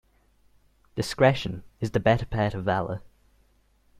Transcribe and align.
Discretion 0.95 1.61
is 1.79 1.91
the 1.91 1.99
better 1.99 2.25
part 2.25 2.55
of 2.55 2.63
valour. 2.65 3.03